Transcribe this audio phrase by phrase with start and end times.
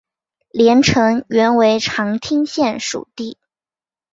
[0.49, 3.37] 连城原为长汀县属地。